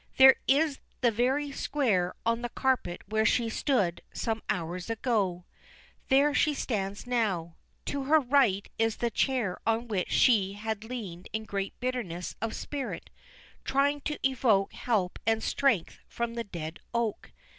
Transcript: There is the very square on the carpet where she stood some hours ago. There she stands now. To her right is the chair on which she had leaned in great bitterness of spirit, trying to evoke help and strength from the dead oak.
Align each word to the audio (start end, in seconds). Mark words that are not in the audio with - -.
There 0.17 0.37
is 0.47 0.79
the 1.01 1.11
very 1.11 1.51
square 1.51 2.15
on 2.25 2.41
the 2.41 2.49
carpet 2.49 3.03
where 3.07 3.23
she 3.23 3.49
stood 3.49 4.01
some 4.11 4.41
hours 4.49 4.89
ago. 4.89 5.45
There 6.09 6.33
she 6.33 6.55
stands 6.55 7.05
now. 7.05 7.57
To 7.85 8.05
her 8.05 8.19
right 8.19 8.67
is 8.79 8.95
the 8.95 9.11
chair 9.11 9.59
on 9.63 9.87
which 9.87 10.09
she 10.09 10.53
had 10.53 10.83
leaned 10.83 11.29
in 11.33 11.43
great 11.45 11.79
bitterness 11.79 12.35
of 12.41 12.55
spirit, 12.55 13.11
trying 13.63 14.01
to 14.09 14.17
evoke 14.27 14.73
help 14.73 15.19
and 15.27 15.43
strength 15.43 15.99
from 16.07 16.33
the 16.33 16.45
dead 16.45 16.79
oak. 16.95 17.31